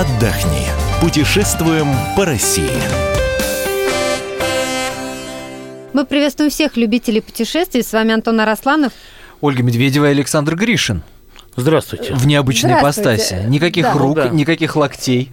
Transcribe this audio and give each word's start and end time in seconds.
отдохни. 0.00 0.66
Путешествуем 1.00 1.86
по 2.16 2.26
России. 2.26 2.68
Мы 5.94 6.04
приветствуем 6.04 6.50
всех 6.50 6.76
любителей 6.76 7.22
путешествий. 7.22 7.82
С 7.82 7.94
вами 7.94 8.12
Антон 8.12 8.38
Арасланов. 8.40 8.92
Ольга 9.40 9.62
Медведева 9.62 10.04
и 10.06 10.10
Александр 10.10 10.54
Гришин. 10.54 11.02
Здравствуйте. 11.58 12.12
В 12.14 12.26
необычной 12.26 12.78
ипостаси. 12.78 13.44
Никаких 13.48 13.84
Да. 13.84 13.92
рук, 13.94 14.14
Да. 14.16 14.28
никаких 14.28 14.76
локтей, 14.76 15.32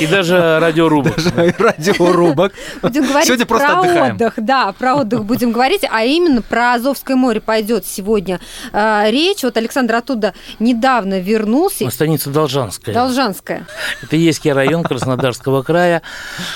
И 0.00 0.06
даже 0.06 0.58
радиорубок. 0.58 1.16
даже 1.16 1.54
радиорубок. 1.58 2.52
Будем 2.80 3.04
говорить 3.06 3.26
Сегодня 3.26 3.44
просто 3.46 3.66
про 3.68 3.80
отдыхаем. 3.80 4.14
отдых. 4.14 4.32
Да, 4.38 4.72
про 4.72 4.94
отдых 4.96 5.24
будем 5.26 5.52
говорить, 5.52 5.82
а 5.90 6.02
именно 6.04 6.40
про 6.40 6.74
Азовское 6.74 7.14
море 7.16 7.40
пойдет 7.42 7.84
сегодня 7.84 8.40
э, 8.72 9.10
речь. 9.10 9.42
Вот 9.42 9.56
Александр 9.58 9.96
оттуда 9.96 10.32
недавно 10.60 11.20
вернулся. 11.20 11.88
Станица 11.90 12.30
Должанская. 12.30 12.94
Должанская. 12.94 13.66
Это 14.02 14.16
Ейский 14.16 14.52
район 14.52 14.82
Краснодарского 14.82 15.62
края. 15.62 16.00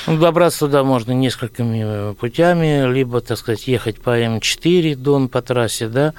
Добраться 0.07 0.61
туда 0.61 0.83
можно 0.83 1.13
несколькими 1.13 1.83
э, 2.13 2.15
путями. 2.19 2.91
Либо, 2.91 3.21
так 3.21 3.37
сказать, 3.37 3.67
ехать 3.69 4.01
по 4.01 4.19
М4, 4.19 4.95
Дон 4.97 5.29
по 5.29 5.43
трассе, 5.43 5.89
да. 5.89 6.15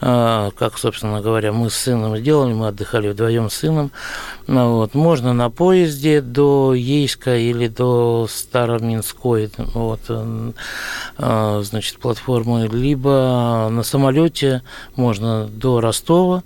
А, 0.00 0.50
Как, 0.56 0.78
собственно 0.78 1.20
говоря, 1.20 1.52
мы 1.52 1.70
с 1.70 1.87
сыном 1.88 2.16
сделали. 2.18 2.52
Мы 2.52 2.68
отдыхали 2.68 3.08
вдвоем 3.08 3.48
с 3.48 3.54
сыном. 3.54 3.90
Ну, 4.46 4.76
вот. 4.76 4.94
Можно 4.94 5.32
на 5.32 5.50
поезде 5.50 6.20
до 6.20 6.74
Ейска 6.74 7.36
или 7.36 7.68
до 7.68 8.26
Староминской 8.30 9.50
вот, 9.56 10.00
э, 10.08 10.52
а, 11.16 11.62
значит, 11.62 11.98
платформы, 11.98 12.68
либо 12.68 13.68
на 13.70 13.82
самолете 13.82 14.62
можно 14.96 15.46
до 15.46 15.80
Ростова, 15.80 16.42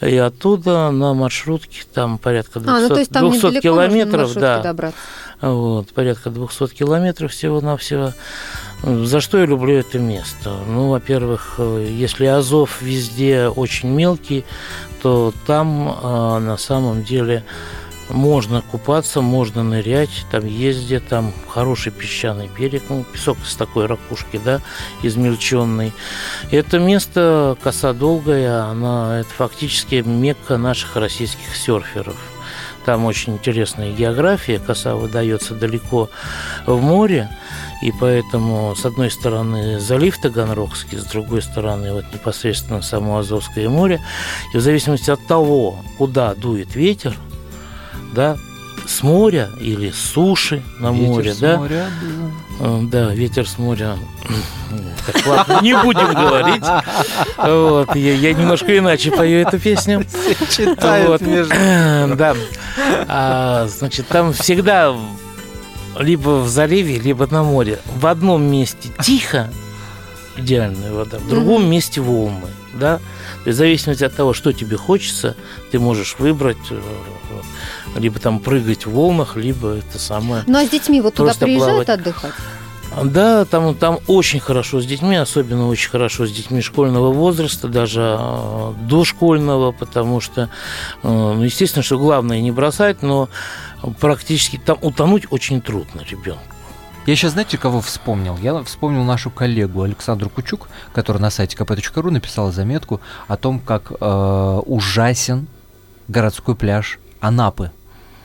и 0.00 0.16
оттуда 0.16 0.90
на 0.90 1.14
маршрутке 1.14 1.82
там 1.92 2.18
порядка 2.18 2.60
200, 2.60 2.76
А, 2.76 2.80
ну 2.80 2.88
то 2.88 3.00
есть 3.00 3.10
там 3.10 3.30
200 3.30 3.46
недалеко 3.46 3.68
можно 3.68 3.82
на 3.82 3.88
километров, 3.88 4.34
да, 4.34 4.62
добраться. 4.62 4.98
вот, 5.40 5.88
порядка 5.92 6.30
200 6.30 6.74
километров 6.74 7.32
всего-навсего. 7.32 8.12
За 8.84 9.22
что 9.22 9.38
я 9.38 9.46
люблю 9.46 9.76
это 9.76 9.98
место? 9.98 10.58
Ну, 10.66 10.90
во-первых, 10.90 11.54
э, 11.56 11.88
если 11.90 12.26
Азов 12.26 12.82
везде 12.82 13.48
очень 13.48 13.88
мелкий, 13.88 14.44
то 15.00 15.32
там 15.46 15.88
э, 15.88 16.38
на 16.40 16.58
самом 16.58 17.02
деле 17.02 17.44
можно 18.10 18.60
купаться, 18.60 19.22
можно 19.22 19.62
нырять, 19.62 20.26
там 20.30 20.44
езде, 20.44 21.00
там 21.00 21.32
хороший 21.48 21.92
песчаный 21.92 22.50
берег, 22.58 22.82
ну, 22.90 23.04
песок 23.04 23.38
из 23.46 23.56
такой 23.56 23.86
ракушки, 23.86 24.38
да, 24.44 24.60
измельченный. 25.02 25.94
Это 26.50 26.78
место 26.78 27.56
коса 27.62 27.94
долгая, 27.94 28.64
она 28.64 29.20
это 29.20 29.30
фактически 29.30 30.02
мекка 30.04 30.58
наших 30.58 30.96
российских 30.96 31.56
серферов. 31.56 32.16
Там 32.84 33.06
очень 33.06 33.34
интересная 33.34 33.92
география, 33.92 34.58
коса 34.58 34.94
выдается 34.94 35.54
далеко 35.54 36.10
в 36.66 36.80
море, 36.80 37.30
и 37.82 37.92
поэтому 37.98 38.74
с 38.76 38.84
одной 38.84 39.10
стороны 39.10 39.80
залив 39.80 40.18
Таганрогский, 40.18 40.98
с 40.98 41.04
другой 41.04 41.40
стороны 41.40 41.92
вот 41.92 42.04
непосредственно 42.12 42.82
само 42.82 43.18
Азовское 43.18 43.68
море, 43.68 44.02
и 44.52 44.58
в 44.58 44.60
зависимости 44.60 45.10
от 45.10 45.26
того, 45.26 45.78
куда 45.96 46.34
дует 46.34 46.74
ветер, 46.74 47.16
да, 48.14 48.36
с 48.86 49.02
моря 49.02 49.48
или 49.60 49.90
с 49.90 49.98
суши 49.98 50.62
на 50.78 50.92
Ветер 50.92 51.06
море, 51.08 51.34
с 51.34 51.38
да, 51.38 51.56
моря 51.56 51.86
Э, 52.02 52.43
Да, 52.60 53.12
ветер 53.12 53.48
с 53.48 53.58
моря. 53.58 53.96
Так, 55.06 55.26
ладно, 55.26 55.58
не 55.62 55.74
будем 55.82 56.12
говорить. 56.14 56.64
Вот, 57.36 57.94
я, 57.96 58.14
я 58.14 58.32
немножко 58.32 58.76
иначе 58.76 59.10
пою 59.10 59.40
эту 59.40 59.58
песню. 59.58 60.04
Читают 60.50 61.08
Вот. 61.08 61.20
между... 61.22 61.54
Да. 62.16 62.34
А, 63.08 63.66
значит, 63.68 64.08
там 64.08 64.32
всегда 64.32 64.94
либо 65.98 66.40
в 66.40 66.48
заливе, 66.48 66.98
либо 66.98 67.26
на 67.26 67.42
море. 67.42 67.78
В 67.96 68.06
одном 68.06 68.42
месте 68.42 68.88
тихо, 69.02 69.50
идеальная 70.36 70.92
вода, 70.92 71.18
в 71.18 71.28
другом 71.28 71.66
месте 71.68 72.00
волны. 72.00 72.48
Да? 72.78 72.98
То 72.98 73.48
есть 73.48 73.56
в 73.56 73.58
зависимости 73.58 74.04
от 74.04 74.14
того, 74.14 74.32
что 74.32 74.52
тебе 74.52 74.76
хочется, 74.76 75.36
ты 75.70 75.78
можешь 75.78 76.16
выбрать 76.18 76.56
э, 76.70 76.80
либо 77.96 78.18
там 78.18 78.40
прыгать 78.40 78.86
в 78.86 78.92
волнах, 78.92 79.36
либо 79.36 79.76
это 79.76 79.98
самое 79.98 80.42
Ну 80.46 80.58
а 80.58 80.66
с 80.66 80.70
детьми 80.70 81.00
вот 81.00 81.14
туда 81.14 81.34
приезжают 81.34 81.86
плавать. 81.86 81.88
отдыхать? 81.88 82.32
да, 83.02 83.44
там, 83.44 83.74
там 83.74 83.98
очень 84.06 84.40
хорошо 84.40 84.80
с 84.80 84.86
детьми, 84.86 85.16
особенно 85.16 85.68
очень 85.68 85.90
хорошо 85.90 86.26
с 86.26 86.32
детьми 86.32 86.60
школьного 86.60 87.12
возраста, 87.12 87.68
даже 87.68 88.16
э, 88.18 88.72
дошкольного, 88.88 89.72
потому 89.72 90.20
что, 90.20 90.42
э, 90.42 91.08
ну, 91.08 91.42
естественно, 91.42 91.82
что 91.82 91.98
главное 91.98 92.40
не 92.40 92.52
бросать, 92.52 93.02
но 93.02 93.28
практически 94.00 94.60
там 94.64 94.78
утонуть 94.80 95.24
очень 95.30 95.60
трудно 95.60 96.02
ребенку. 96.08 96.53
Я 97.06 97.16
сейчас, 97.16 97.32
знаете, 97.32 97.58
кого 97.58 97.82
вспомнил? 97.82 98.38
Я 98.38 98.62
вспомнил 98.62 99.04
нашу 99.04 99.30
коллегу 99.30 99.82
Александру 99.82 100.30
Кучук, 100.30 100.68
которая 100.94 101.20
на 101.20 101.28
сайте 101.28 101.54
kp.ru 101.54 102.10
написала 102.10 102.50
заметку 102.50 102.98
о 103.28 103.36
том, 103.36 103.60
как 103.60 103.92
э, 103.92 104.60
ужасен 104.64 105.46
городской 106.08 106.56
пляж 106.56 106.98
Анапы. 107.20 107.70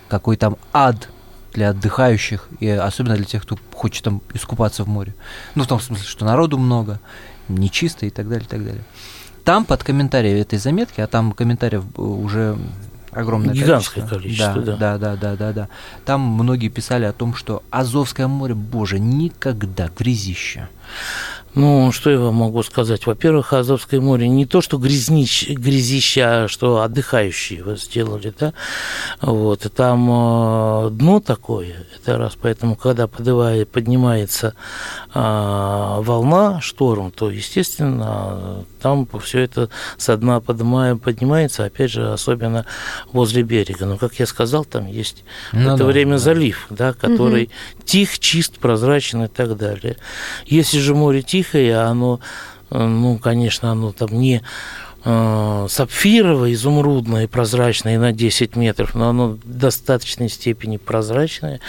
Какой 0.07 0.37
там 0.37 0.55
ад 0.71 1.09
для 1.51 1.71
отдыхающих, 1.71 2.47
и 2.61 2.69
особенно 2.69 3.17
для 3.17 3.25
тех, 3.25 3.41
кто 3.41 3.57
хочет 3.73 4.05
там 4.05 4.21
искупаться 4.33 4.85
в 4.85 4.87
море. 4.87 5.13
Ну, 5.55 5.65
в 5.65 5.67
том 5.67 5.81
смысле, 5.81 6.05
что 6.05 6.23
народу 6.23 6.57
много, 6.57 7.01
нечисто 7.49 8.05
и 8.05 8.09
так 8.09 8.29
далее, 8.29 8.45
и 8.45 8.49
так 8.49 8.63
далее. 8.63 8.83
Там 9.43 9.65
под 9.65 9.83
комментарием 9.83 10.37
этой 10.37 10.57
заметки, 10.57 11.01
а 11.01 11.07
там 11.07 11.33
комментариев 11.33 11.83
э, 11.97 12.01
уже 12.01 12.57
огромное 13.11 13.53
Гигантское 13.53 14.05
количество, 14.05 14.61
да. 14.61 14.75
да, 14.75 14.97
да, 14.97 15.15
да, 15.15 15.35
да, 15.35 15.53
да. 15.53 15.69
Там 16.05 16.21
многие 16.21 16.69
писали 16.69 17.05
о 17.05 17.13
том, 17.13 17.35
что 17.35 17.63
Азовское 17.69 18.27
море, 18.27 18.53
боже, 18.53 18.99
никогда 18.99 19.89
грязище. 19.95 20.69
Ну, 21.55 21.91
что 21.91 22.09
я 22.09 22.19
вам 22.19 22.35
могу 22.35 22.61
сказать? 22.63 23.05
Во-первых, 23.07 23.53
Азовское 23.53 23.99
море 23.99 24.27
не 24.27 24.45
то, 24.45 24.61
что 24.61 24.77
грязнич, 24.77 25.49
грязища, 25.49 26.43
а 26.43 26.47
что 26.47 26.81
отдыхающие 26.81 27.59
его 27.59 27.75
сделали, 27.75 28.33
да? 28.37 28.53
Вот, 29.21 29.65
и 29.65 29.69
там 29.69 30.07
э, 30.09 30.89
дно 30.91 31.19
такое, 31.19 31.87
это 31.95 32.17
раз, 32.17 32.37
поэтому, 32.39 32.75
когда 32.75 33.07
подывает, 33.07 33.69
поднимается 33.69 34.53
э, 35.13 35.19
волна, 35.19 36.61
шторм, 36.61 37.11
то, 37.11 37.31
естественно, 37.31 38.63
там 38.81 39.07
все 39.21 39.39
это 39.39 39.69
со 39.97 40.17
дна 40.17 40.39
поднимая, 40.39 40.95
поднимается, 40.95 41.65
опять 41.65 41.91
же, 41.91 42.13
особенно 42.13 42.65
возле 43.11 43.43
берега. 43.43 43.85
Но, 43.85 43.97
как 43.97 44.15
я 44.15 44.25
сказал, 44.25 44.65
там 44.65 44.87
есть 44.87 45.23
в 45.51 45.57
Ну 45.57 45.73
это 45.73 45.77
да, 45.77 45.85
время 45.85 46.13
да. 46.13 46.17
залив, 46.19 46.67
да, 46.69 46.93
который 46.93 47.49
тих, 47.85 48.19
чист, 48.19 48.59
прозрачен 48.59 49.23
и 49.23 49.27
так 49.27 49.57
далее. 49.57 49.97
Если 50.45 50.79
же 50.79 50.95
море 50.95 51.21
тихое, 51.39 51.77
оно, 51.77 52.19
э, 52.69 52.83
ну, 52.83 53.17
конечно, 53.17 53.71
оно 53.71 53.93
там 53.93 54.09
не 54.19 54.41
э, 55.05 55.67
сапфировое, 55.69 56.51
изумрудное, 56.51 57.29
прозрачное 57.29 57.97
на 57.97 58.11
10 58.11 58.57
метров, 58.57 58.93
но 58.95 59.09
оно 59.09 59.27
в 59.29 59.39
достаточной 59.45 60.27
степени 60.27 60.75
прозрачное, 60.75 61.61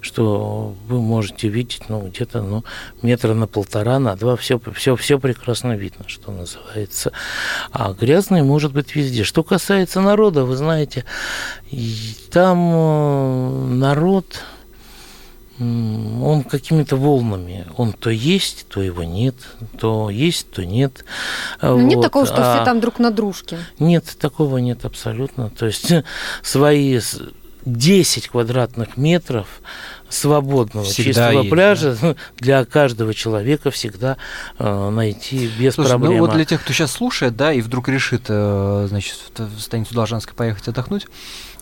что 0.00 0.74
вы 0.88 1.00
можете 1.02 1.48
видеть, 1.48 1.82
ну, 1.88 2.08
где-то, 2.08 2.40
ну, 2.40 2.64
метра 3.02 3.34
на 3.34 3.46
полтора, 3.46 3.98
на 3.98 4.16
два, 4.16 4.36
все, 4.36 4.58
все, 4.74 4.96
все 4.96 5.18
прекрасно 5.18 5.76
видно, 5.76 6.04
что 6.06 6.32
называется. 6.32 7.12
А 7.70 7.92
грязный 7.92 8.42
может 8.42 8.72
быть 8.72 8.96
везде. 8.96 9.24
Что 9.24 9.42
касается 9.42 10.00
народа, 10.00 10.46
вы 10.46 10.56
знаете, 10.56 11.04
там 12.30 12.70
э, 12.72 13.74
народ, 13.74 14.42
он 15.60 16.44
какими-то 16.44 16.96
волнами. 16.96 17.66
Он 17.76 17.92
то 17.92 18.10
есть, 18.10 18.66
то 18.68 18.80
его 18.82 19.02
нет, 19.04 19.34
то 19.78 20.08
есть, 20.10 20.50
то 20.50 20.64
нет. 20.64 21.04
Ну, 21.60 21.80
нет 21.80 21.96
Вот. 21.96 22.02
такого, 22.02 22.26
что 22.26 22.36
все 22.36 22.60
А 22.60 22.64
там 22.64 22.80
друг 22.80 22.98
на 22.98 23.10
дружке. 23.10 23.58
Нет, 23.78 24.04
такого 24.20 24.58
нет 24.58 24.84
абсолютно. 24.84 25.50
То 25.50 25.66
есть 25.66 25.92
свои 26.42 26.98
с- 26.98 27.20
10 27.64 28.28
квадратных 28.28 28.96
метров 28.96 29.60
свободного 30.08 30.86
Всегда 30.86 31.04
чистого 31.28 31.38
есть, 31.40 31.50
пляжа 31.50 31.96
ну, 32.00 32.16
для 32.38 32.64
каждого 32.64 33.12
человека 33.12 33.70
всегда 33.70 34.16
э, 34.58 34.90
найти 34.90 35.50
без 35.58 35.74
Слушай, 35.74 35.90
проблем. 35.90 36.12
ну 36.14 36.18
вот 36.20 36.32
для 36.32 36.44
тех, 36.46 36.62
кто 36.62 36.72
сейчас 36.72 36.92
слушает, 36.92 37.36
да, 37.36 37.52
и 37.52 37.60
вдруг 37.60 37.88
решит, 37.88 38.22
э, 38.28 38.86
значит, 38.88 39.16
в 39.36 39.60
станицу 39.60 39.94
Должанской 39.94 40.34
поехать 40.34 40.68
отдохнуть, 40.68 41.08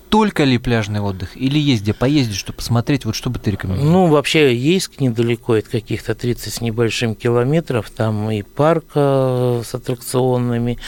только 0.08 0.44
ли 0.44 0.58
пляжный 0.58 1.00
отдых? 1.00 1.36
Или 1.36 1.58
есть 1.58 1.82
где 1.82 1.92
поездить, 1.92 2.36
чтобы 2.36 2.56
посмотреть? 2.56 3.04
Вот 3.04 3.14
что 3.14 3.30
бы 3.30 3.38
ты 3.38 3.50
рекомендовал? 3.50 3.90
Ну, 3.90 4.06
вообще, 4.06 4.54
Ейск 4.54 5.00
недалеко, 5.00 5.56
это 5.56 5.70
каких-то 5.70 6.14
30 6.14 6.52
с 6.52 6.60
небольшим 6.60 7.14
километров. 7.14 7.90
Там 7.90 8.30
и 8.30 8.42
парк 8.42 8.84
э, 8.94 9.62
с 9.64 9.74
аттракционными, 9.74 10.78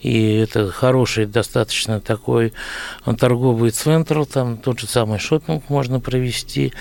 и 0.00 0.34
это 0.34 0.70
хороший 0.70 1.26
достаточно 1.26 2.00
такой 2.00 2.52
торговый 3.18 3.70
центр. 3.70 4.26
Там 4.26 4.56
тот 4.56 4.80
же 4.80 4.86
самый 4.86 5.18
шопинг 5.18 5.68
можно 5.68 6.00
провести. 6.00 6.72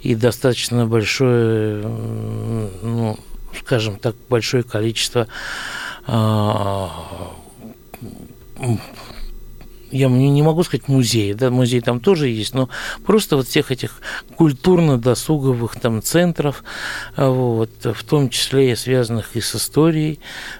И 0.00 0.14
достаточно 0.14 0.86
большое, 0.86 1.86
ну, 1.86 3.18
скажем 3.58 3.96
так, 3.96 4.16
большое 4.28 4.62
количество 4.62 5.28
а, 6.06 6.90
я 9.92 10.08
не 10.08 10.42
могу 10.42 10.62
сказать 10.64 10.88
музей, 10.88 11.34
да, 11.34 11.50
музей 11.50 11.80
там 11.80 12.00
тоже 12.00 12.28
есть, 12.28 12.54
но 12.54 12.68
просто 13.04 13.36
вот 13.36 13.46
всех 13.46 13.70
этих 13.70 14.00
культурно-досуговых 14.36 15.78
там 15.78 16.02
центров, 16.02 16.64
а, 17.14 17.28
вот, 17.28 17.70
в 17.84 18.04
том 18.04 18.30
числе 18.30 18.72
и 18.72 18.76
связанных 18.76 19.36
и 19.36 19.40
с 19.40 19.54
историей 19.54 20.18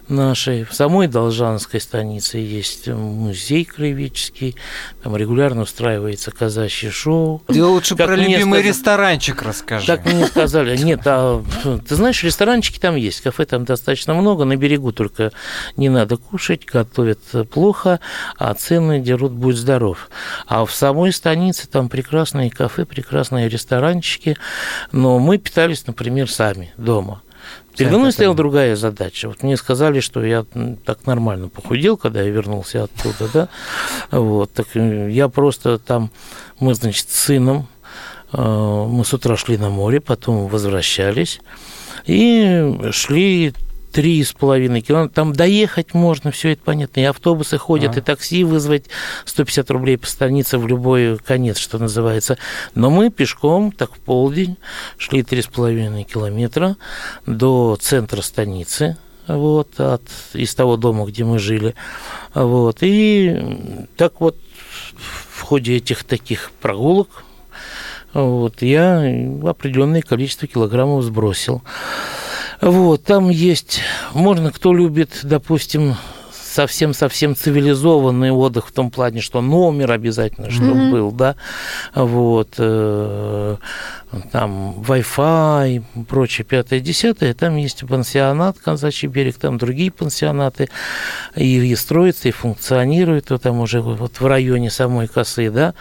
нашей. 0.08 0.64
В 0.64 0.74
самой 0.74 1.08
Должанской 1.08 1.80
станице 1.80 2.38
есть 2.38 2.88
музей 2.88 3.64
краеведческий, 3.64 4.56
там 5.02 5.16
регулярно 5.16 5.62
устраивается 5.62 6.30
казачье 6.30 6.90
шоу. 6.90 7.42
Ты 7.46 7.64
лучше 7.64 7.96
как 7.96 8.06
про 8.06 8.16
любимый 8.16 8.60
сказ... 8.60 8.76
ресторанчик 8.76 9.42
расскажи. 9.42 9.86
Так 9.86 10.04
мне 10.04 10.26
сказали. 10.26 10.76
Нет, 10.76 11.00
а, 11.06 11.42
ты 11.88 11.96
знаешь, 11.96 12.22
ресторанчики 12.22 12.78
там 12.78 12.96
есть, 12.96 13.22
кафе 13.22 13.46
там 13.46 13.64
достаточно 13.64 14.14
много, 14.14 14.44
на 14.44 14.56
берегу 14.56 14.92
только 14.92 15.32
не 15.76 15.88
надо 15.88 16.18
кушать, 16.18 16.66
готовят 16.66 17.20
плохо, 17.50 18.00
а 18.36 18.52
цены 18.54 19.00
дерут 19.00 19.21
будь 19.30 19.56
здоров. 19.56 20.10
А 20.48 20.64
в 20.64 20.74
самой 20.74 21.12
станице 21.12 21.68
там 21.68 21.88
прекрасные 21.88 22.50
кафе, 22.50 22.84
прекрасные 22.84 23.48
ресторанчики, 23.48 24.36
но 24.90 25.20
мы 25.20 25.38
питались, 25.38 25.86
например, 25.86 26.28
сами 26.28 26.72
дома. 26.76 27.22
Передо 27.76 27.98
мной 27.98 28.12
стояла 28.12 28.34
другая 28.34 28.76
задача. 28.76 29.28
Вот 29.28 29.42
мне 29.42 29.56
сказали, 29.56 30.00
что 30.00 30.22
я 30.24 30.44
так 30.84 31.06
нормально 31.06 31.48
похудел, 31.48 31.96
когда 31.96 32.20
я 32.22 32.28
вернулся 32.28 32.84
оттуда, 32.84 33.30
да. 33.32 33.48
Вот, 34.10 34.52
так 34.52 34.66
э, 34.74 35.10
я 35.10 35.28
просто 35.28 35.78
там, 35.78 36.10
мы, 36.60 36.74
значит, 36.74 37.08
с 37.08 37.16
сыном, 37.16 37.68
э, 38.32 38.38
мы 38.42 39.04
с 39.04 39.14
утра 39.14 39.36
шли 39.36 39.56
на 39.56 39.70
море, 39.70 40.00
потом 40.00 40.48
возвращались 40.48 41.40
и 42.06 42.78
шли 42.90 43.54
три 43.92 44.24
с 44.24 44.32
половиной 44.32 44.80
километра. 44.80 45.14
Там 45.14 45.32
доехать 45.32 45.94
можно, 45.94 46.30
все 46.30 46.52
это 46.52 46.62
понятно. 46.64 47.00
И 47.00 47.04
автобусы 47.04 47.58
ходят, 47.58 47.96
а. 47.96 47.98
и 48.00 48.02
такси 48.02 48.44
вызвать 48.44 48.86
150 49.26 49.70
рублей 49.70 49.98
по 49.98 50.06
станице 50.06 50.58
в 50.58 50.66
любой 50.66 51.18
конец, 51.18 51.58
что 51.58 51.78
называется. 51.78 52.38
Но 52.74 52.90
мы 52.90 53.10
пешком, 53.10 53.70
так 53.70 53.94
в 53.94 53.98
полдень, 53.98 54.56
шли 54.96 55.22
три 55.22 55.42
с 55.42 55.46
половиной 55.46 56.04
километра 56.04 56.76
до 57.26 57.76
центра 57.80 58.22
станицы, 58.22 58.96
вот, 59.28 59.78
от, 59.78 60.02
из 60.32 60.54
того 60.54 60.76
дома, 60.76 61.04
где 61.04 61.24
мы 61.24 61.38
жили. 61.38 61.74
Вот, 62.34 62.78
и 62.80 63.86
так 63.96 64.20
вот 64.20 64.36
в 64.96 65.42
ходе 65.42 65.76
этих 65.76 66.04
таких 66.04 66.50
прогулок 66.60 67.24
вот, 68.14 68.60
я 68.60 68.98
определенное 69.44 70.02
количество 70.02 70.46
килограммов 70.46 71.02
сбросил. 71.02 71.62
Вот, 72.62 73.02
там 73.02 73.28
есть, 73.28 73.80
можно, 74.14 74.52
кто 74.52 74.72
любит, 74.72 75.18
допустим, 75.24 75.96
совсем-совсем 76.30 77.34
цивилизованный 77.34 78.30
отдых 78.30 78.68
в 78.68 78.72
том 78.72 78.92
плане, 78.92 79.20
что 79.20 79.40
номер 79.40 79.90
обязательно, 79.90 80.48
чтобы 80.48 80.72
mm-hmm. 80.72 80.90
был, 80.92 81.10
да, 81.10 81.34
вот, 81.92 82.54
э, 82.58 83.56
там 84.30 84.76
Wi-Fi, 84.86 86.04
прочее, 86.08 86.44
пятое, 86.44 86.78
десятое, 86.78 87.34
там 87.34 87.56
есть 87.56 87.84
пансионат 87.84 88.58
Казачий 88.58 89.08
берег, 89.08 89.38
там 89.38 89.58
другие 89.58 89.90
пансионаты, 89.90 90.68
и, 91.34 91.66
и 91.66 91.74
строятся, 91.74 92.28
и 92.28 92.32
функционируют, 92.32 93.30
вот 93.30 93.42
там 93.42 93.58
уже 93.58 93.80
вот 93.80 94.20
в 94.20 94.26
районе 94.26 94.70
самой 94.70 95.08
косы, 95.08 95.50
да, 95.50 95.74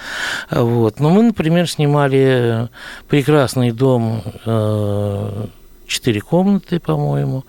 вот. 0.50 1.00
Но 1.00 1.12
мы, 1.12 1.22
например, 1.22 1.70
снимали 1.70 2.70
прекрасный 3.08 3.72
дом 3.72 4.24
э, 4.46 5.46
четыре 5.92 6.22
комнаты, 6.22 6.80
по-моему. 6.80 7.44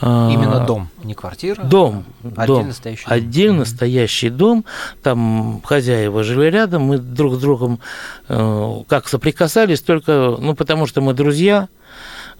А, 0.00 0.30
Именно 0.32 0.66
дом, 0.66 0.88
не 1.02 1.14
квартира? 1.14 1.62
Дом. 1.62 2.04
А 2.36 2.46
дом. 2.46 2.72
стоящий 2.72 3.04
дом. 3.04 3.12
Отдельно 3.12 3.64
стоящий 3.64 4.30
дом. 4.30 4.64
Там 5.02 5.60
хозяева 5.62 6.24
жили 6.24 6.46
рядом. 6.46 6.82
Мы 6.82 6.98
друг 6.98 7.34
с 7.34 7.38
другом 7.38 7.80
э, 8.28 8.82
как 8.88 9.08
соприкасались, 9.08 9.82
только, 9.82 10.36
ну, 10.40 10.54
потому 10.54 10.86
что 10.86 11.02
мы 11.02 11.12
друзья, 11.12 11.68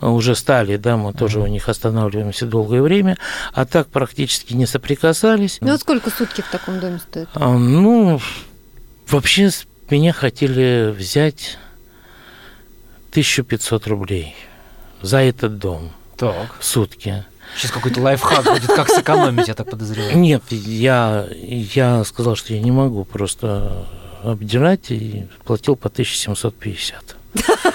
уже 0.01 0.35
стали, 0.35 0.77
да, 0.77 0.97
мы 0.97 1.13
тоже 1.13 1.41
у 1.41 1.47
них 1.47 1.69
останавливаемся 1.69 2.47
долгое 2.47 2.83
время, 2.83 3.17
а 3.53 3.65
так 3.65 3.89
практически 3.89 4.55
не 4.55 4.67
соприкасались. 4.67 5.59
Ну, 5.61 5.71
вот 5.71 5.81
сколько 5.81 6.11
сутки 6.11 6.41
в 6.41 6.51
таком 6.51 6.81
доме 6.81 6.99
стоит? 6.99 7.29
А, 7.35 7.57
ну, 7.57 8.21
вообще 9.09 9.51
меня 9.91 10.13
хотели 10.13 10.91
взять 10.91 11.59
1500 13.13 13.87
рублей 13.87 14.35
за 15.05 15.19
этот 15.19 15.59
дом. 15.59 15.91
Так. 16.17 16.57
В 16.59 16.65
сутки. 16.65 17.25
Сейчас 17.57 17.71
какой-то 17.71 18.01
лайфхак 18.01 18.45
будет, 18.45 18.67
как 18.67 18.89
сэкономить, 18.89 19.49
я 19.49 19.55
так 19.55 19.71
подозреваю. 19.71 20.17
Нет, 20.19 20.43
я, 20.51 21.27
я 21.31 22.03
сказал, 22.05 22.37
что 22.37 22.55
я 22.55 22.61
не 22.61 22.71
могу 22.71 23.05
просто 23.05 23.87
обдирать 24.23 24.91
и 24.91 25.27
платил 25.45 25.77
по 25.77 25.89
1750. 25.89 27.17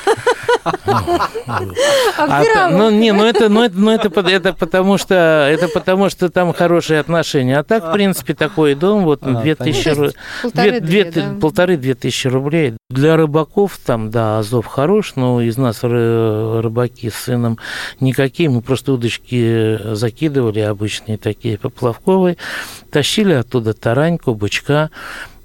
А, 2.18 2.70
ну, 2.70 2.90
не, 2.90 3.12
ну 3.12 3.24
это, 3.24 3.50
ну 3.50 3.64
это, 3.64 3.78
ну 3.78 3.92
это, 3.92 4.30
это 4.30 4.54
потому 4.54 4.98
что 4.98 5.48
это 5.50 5.68
потому 5.68 6.10
что 6.10 6.30
там 6.30 6.54
хорошие 6.54 7.00
отношения. 7.00 7.60
А 7.60 7.64
так, 7.64 7.90
в 7.90 7.94
принципе, 7.94 8.34
такой 8.34 8.76
дом 8.76 9.04
вот 9.04 9.22
а, 9.24 9.42
2000 9.42 10.14
полторы-две 11.40 11.96
тысячи 11.96 12.28
рублей. 12.28 12.76
Для 12.90 13.16
рыбаков 13.16 13.80
там, 13.84 14.10
да, 14.10 14.40
Азов 14.40 14.66
хорош, 14.66 15.14
но 15.16 15.42
из 15.42 15.58
нас 15.58 15.80
рыбаки 15.84 17.10
с 17.10 17.16
сыном 17.16 17.58
никакие. 18.00 18.50
Мы 18.50 18.62
просто 18.62 18.94
удочки 18.94 19.96
закидывали 19.96 20.60
обычные 20.60 21.18
такие 21.18 21.58
поплавковые, 21.58 22.38
тащили 22.92 23.34
оттуда 23.34 23.74
тараньку, 23.74 24.34
бычка. 24.34 24.90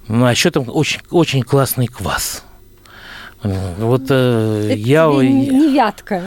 Ну, 0.09 0.27
а 0.27 0.31
еще 0.31 0.51
там 0.51 0.65
очень, 0.69 1.01
очень 1.11 1.43
классный 1.43 1.87
квас. 1.87 2.45
Вот 3.45 4.07
э, 4.11 4.75
я... 4.77 5.07
Не. 5.09 5.49
Не, 5.49 5.93
так, 5.93 6.23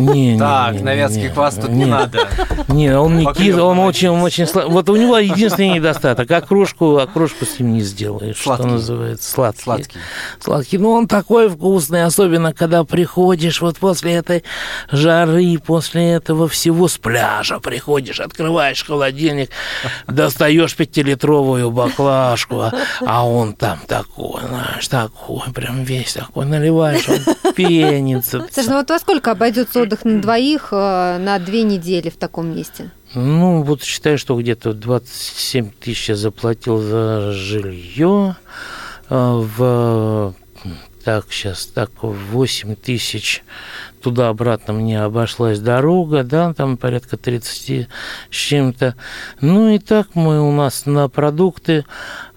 не, 0.00 0.36
на 0.36 0.94
вятский 0.94 1.28
квас 1.28 1.54
тут 1.54 1.70
не, 1.70 1.84
не 1.84 1.86
надо. 1.86 2.28
Не, 2.68 2.96
он 2.96 3.16
не 3.16 3.32
кис, 3.32 3.56
он 3.56 3.78
очень, 3.78 4.08
он 4.08 4.22
очень 4.22 4.46
сладкий. 4.46 4.70
Вот 4.70 4.88
у 4.88 4.96
него 4.96 5.18
единственный 5.18 5.70
недостаток. 5.70 6.30
Окружку, 6.30 6.98
окружку 6.98 7.44
с 7.44 7.58
ним 7.58 7.74
не 7.74 7.82
сделаешь, 7.82 8.38
сладкий. 8.38 8.64
что 8.64 8.72
называется. 8.72 9.30
Сладкий. 9.30 9.62
Сладкий. 9.62 9.98
Сладкий. 10.40 10.78
Ну, 10.78 10.90
он 10.90 11.08
такой 11.08 11.48
вкусный, 11.48 12.04
особенно 12.04 12.52
когда 12.52 12.84
приходишь 12.84 13.60
вот 13.60 13.78
после 13.78 14.14
этой 14.14 14.44
жары, 14.90 15.58
после 15.58 16.12
этого 16.12 16.48
всего 16.48 16.88
с 16.88 16.98
пляжа 16.98 17.58
приходишь, 17.60 18.20
открываешь 18.20 18.84
холодильник, 18.84 19.50
достаешь 20.06 20.74
пятилитровую 20.76 21.70
баклажку, 21.70 22.64
а 23.00 23.26
он 23.26 23.54
там 23.54 23.78
такой, 23.86 24.42
знаешь, 24.42 24.88
такой, 24.88 25.52
прям 25.54 25.84
весь 25.84 26.14
такой, 26.14 26.46
наливаешь, 26.46 27.08
он 27.08 27.52
пенится. 27.54 28.46
Слушай, 28.52 28.68
ну 28.68 28.76
вот 28.76 28.90
во 28.90 28.98
сколько 28.98 29.30
обойдется 29.32 29.80
отдых 29.86 30.04
на 30.04 30.20
двоих 30.20 30.68
э, 30.72 31.18
на 31.18 31.38
две 31.38 31.62
недели 31.62 32.10
в 32.10 32.16
таком 32.16 32.54
месте? 32.54 32.90
Ну, 33.14 33.62
вот 33.62 33.82
считаю, 33.82 34.18
что 34.18 34.38
где-то 34.38 34.72
27 34.72 35.70
тысяч 35.80 36.08
я 36.08 36.16
заплатил 36.16 36.78
за 36.78 37.32
жилье. 37.32 38.36
Э, 39.08 39.40
в 39.58 40.34
так, 41.04 41.26
сейчас 41.30 41.66
так, 41.66 41.90
8 42.02 42.74
тысяч 42.74 43.44
туда-обратно 44.06 44.72
мне 44.72 45.02
обошлась 45.02 45.58
дорога, 45.58 46.22
да, 46.22 46.54
там 46.54 46.76
порядка 46.76 47.16
30 47.16 47.88
с 48.30 48.34
чем-то. 48.34 48.94
Ну 49.40 49.68
и 49.68 49.80
так 49.80 50.14
мы 50.14 50.40
у 50.40 50.52
нас 50.52 50.86
на 50.86 51.08
продукты 51.08 51.84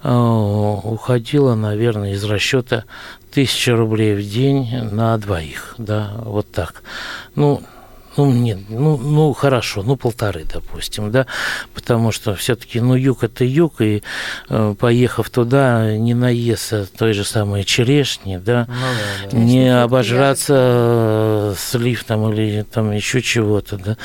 э, 0.01 0.11
уходило, 0.11 1.53
наверное, 1.53 2.13
из 2.13 2.23
расчета 2.23 2.85
тысяча 3.31 3.75
рублей 3.75 4.15
в 4.15 4.27
день 4.27 4.83
на 4.91 5.15
двоих, 5.19 5.75
да, 5.77 6.13
вот 6.23 6.51
так. 6.51 6.81
Ну, 7.35 7.61
ну, 8.19 8.31
нет, 8.31 8.59
ну, 8.69 8.97
ну, 8.97 9.33
хорошо, 9.33 9.81
ну, 9.81 9.95
полторы, 9.95 10.45
допустим, 10.51 11.09
да, 11.09 11.25
потому 11.73 12.11
что 12.11 12.35
все-таки, 12.35 12.81
ну, 12.81 12.95
юг– 12.95 13.23
это 13.23 13.45
юг, 13.45 13.79
и 13.81 14.03
э, 14.49 14.75
поехав 14.77 15.29
туда, 15.29 15.95
не 15.95 16.13
наесться 16.13 16.85
той 16.85 17.13
же 17.13 17.23
самой 17.23 17.63
черешни, 17.63 18.37
да, 18.37 18.65
ну, 18.67 18.73
да, 18.73 19.29
да. 19.31 19.37
не 19.37 19.83
обожраться 19.83 20.53
э, 20.57 21.53
слив 21.57 22.03
там 22.03 22.33
или 22.33 22.63
там 22.63 22.91
еще 22.91 23.21
чего-то, 23.21 23.77
да, 23.77 23.97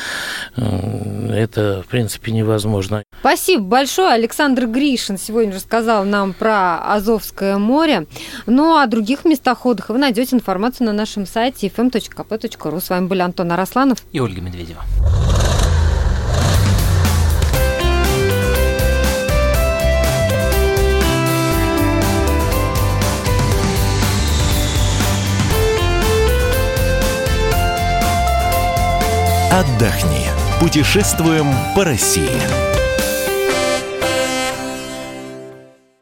это, 1.35 1.83
в 1.85 1.90
принципе, 1.90 2.30
невозможно. 2.30 3.03
Спасибо 3.21 3.62
большое. 3.62 4.11
Александр 4.11 4.66
Гришин 4.66 5.18
сегодня 5.18 5.54
рассказал 5.54 6.04
нам 6.04 6.33
про 6.33 6.78
Азовское 6.94 7.59
море. 7.59 8.06
Ну, 8.47 8.76
а 8.76 8.83
о 8.83 8.87
других 8.87 9.25
местах 9.25 9.64
отдыха 9.66 9.92
вы 9.92 9.99
найдете 9.99 10.37
информацию 10.37 10.87
на 10.87 10.92
нашем 10.92 11.26
сайте 11.26 11.68
fm.kp.ru. 11.68 12.80
С 12.80 12.90
вами 12.90 13.06
были 13.06 13.21
Антон 13.21 13.52
Арасланов 13.52 13.99
и 14.12 14.21
Ольга 14.21 14.40
Медведева. 14.40 14.83
Отдохни. 29.50 30.26
Путешествуем 30.59 31.47
по 31.76 31.85
России. 31.85 32.84